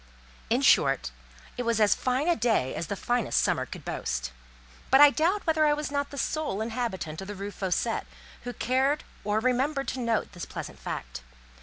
[0.49, 1.11] In short,
[1.57, 4.31] it was as fine a day as the finest summer could boast;
[4.89, 8.07] but I doubt whether I was not the sole inhabitant of the Rue Fossette,
[8.41, 11.21] who cared or remembered to note this pleasant fact.